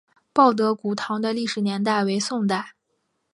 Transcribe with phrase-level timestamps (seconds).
[0.33, 2.73] 报德古堂的历史年代为宋代。